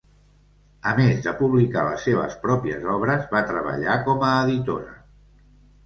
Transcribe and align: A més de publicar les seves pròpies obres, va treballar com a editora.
A 0.91 0.93
més 0.99 1.19
de 1.25 1.33
publicar 1.41 1.83
les 1.89 2.07
seves 2.09 2.35
pròpies 2.47 2.89
obres, 2.97 3.31
va 3.37 3.45
treballar 3.53 4.03
com 4.09 4.29
a 4.33 4.35
editora. 4.43 5.03